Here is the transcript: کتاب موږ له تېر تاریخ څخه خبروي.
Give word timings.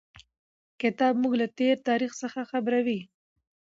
کتاب 0.81 1.13
موږ 1.23 1.33
له 1.41 1.47
تېر 1.57 1.75
تاریخ 1.89 2.11
څخه 2.21 2.39
خبروي. 2.51 2.99